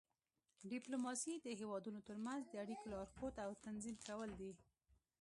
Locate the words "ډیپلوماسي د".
0.71-1.47